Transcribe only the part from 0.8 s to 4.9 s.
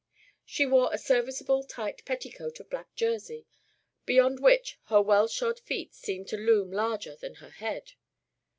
a serviceable tight petticoat of black jersey, beyond which